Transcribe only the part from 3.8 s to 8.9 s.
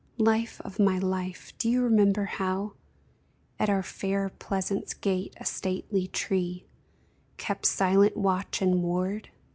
fair pleasance gate, a stately tree Kept silent watch and